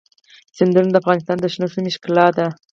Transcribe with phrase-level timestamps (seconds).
[0.57, 2.45] سیندونه د افغانستان د شنو سیمو ښکلا ده.